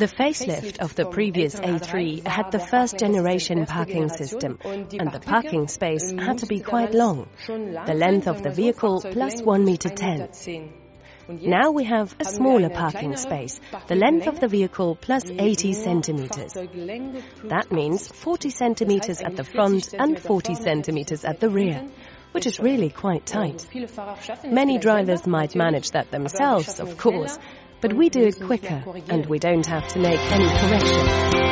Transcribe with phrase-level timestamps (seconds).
[0.00, 5.68] The facelift of the previous A3 had the first generation parking system, and the parking
[5.68, 7.28] space had to be quite long.
[7.46, 10.72] The length of the vehicle plus 1 meter 10.
[11.28, 16.54] Now we have a smaller parking space, the length of the vehicle plus 80 centimeters.
[16.54, 21.86] That means 40 centimeters at the front and 40 centimeters at the rear,
[22.32, 23.66] which is really quite tight.
[24.46, 27.38] Many drivers might manage that themselves, of course,
[27.80, 31.49] but we do it quicker and we don't have to make any corrections.